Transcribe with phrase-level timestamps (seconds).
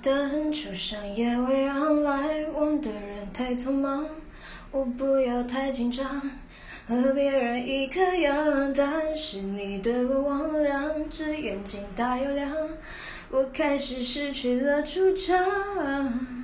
[0.00, 4.06] 等初上夜未央，来往的人太匆忙，
[4.70, 6.22] 我不要太紧张，
[6.86, 12.54] 和别人一个样，但是你对我望两只眼睛大又亮，
[13.30, 16.37] 我开始失去了主张。